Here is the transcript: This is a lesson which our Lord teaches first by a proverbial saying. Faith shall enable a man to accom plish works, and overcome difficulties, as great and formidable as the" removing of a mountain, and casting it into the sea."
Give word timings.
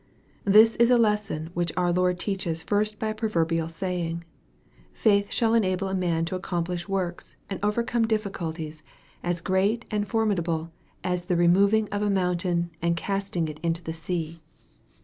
This 0.45 0.75
is 0.77 0.89
a 0.89 0.97
lesson 0.97 1.51
which 1.53 1.71
our 1.77 1.91
Lord 1.93 2.17
teaches 2.19 2.63
first 2.63 2.97
by 2.97 3.09
a 3.09 3.13
proverbial 3.13 3.69
saying. 3.69 4.23
Faith 4.95 5.31
shall 5.31 5.53
enable 5.53 5.89
a 5.89 5.93
man 5.93 6.25
to 6.25 6.39
accom 6.39 6.65
plish 6.65 6.87
works, 6.87 7.35
and 7.51 7.59
overcome 7.61 8.07
difficulties, 8.07 8.81
as 9.21 9.41
great 9.41 9.85
and 9.91 10.07
formidable 10.07 10.71
as 11.03 11.25
the" 11.25 11.35
removing 11.35 11.87
of 11.89 12.01
a 12.01 12.09
mountain, 12.09 12.71
and 12.81 12.97
casting 12.97 13.47
it 13.47 13.59
into 13.61 13.83
the 13.83 13.93
sea." 13.93 14.41